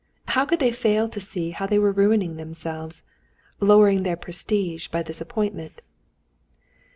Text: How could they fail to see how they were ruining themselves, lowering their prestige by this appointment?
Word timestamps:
How 0.29 0.45
could 0.47 0.57
they 0.59 0.71
fail 0.71 1.07
to 1.07 1.19
see 1.19 1.51
how 1.51 1.67
they 1.67 1.77
were 1.77 1.91
ruining 1.91 2.35
themselves, 2.35 3.03
lowering 3.59 4.01
their 4.01 4.17
prestige 4.17 4.87
by 4.87 5.03
this 5.03 5.21
appointment? 5.21 5.79